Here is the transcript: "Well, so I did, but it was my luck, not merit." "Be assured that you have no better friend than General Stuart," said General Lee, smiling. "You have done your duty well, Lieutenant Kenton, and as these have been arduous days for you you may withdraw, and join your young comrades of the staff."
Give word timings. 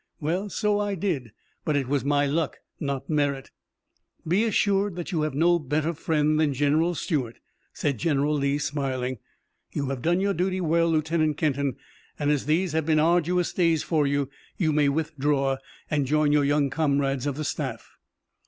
"Well, 0.19 0.49
so 0.49 0.79
I 0.79 0.95
did, 0.95 1.31
but 1.63 1.75
it 1.75 1.87
was 1.87 2.03
my 2.03 2.25
luck, 2.25 2.57
not 2.79 3.07
merit." 3.07 3.51
"Be 4.27 4.45
assured 4.45 4.95
that 4.95 5.11
you 5.11 5.21
have 5.21 5.35
no 5.35 5.59
better 5.59 5.93
friend 5.93 6.39
than 6.39 6.55
General 6.55 6.95
Stuart," 6.95 7.37
said 7.71 7.99
General 7.99 8.33
Lee, 8.33 8.57
smiling. 8.57 9.19
"You 9.71 9.89
have 9.89 10.01
done 10.01 10.19
your 10.19 10.33
duty 10.33 10.59
well, 10.59 10.89
Lieutenant 10.89 11.37
Kenton, 11.37 11.75
and 12.17 12.31
as 12.31 12.47
these 12.47 12.71
have 12.71 12.87
been 12.87 12.99
arduous 12.99 13.53
days 13.53 13.83
for 13.83 14.07
you 14.07 14.27
you 14.57 14.73
may 14.73 14.89
withdraw, 14.89 15.57
and 15.87 16.07
join 16.07 16.31
your 16.31 16.45
young 16.45 16.71
comrades 16.71 17.27
of 17.27 17.35
the 17.35 17.45
staff." 17.45 17.95